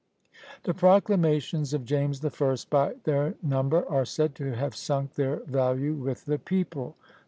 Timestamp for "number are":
3.43-4.03